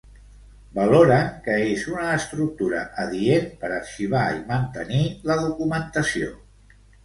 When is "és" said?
1.73-1.83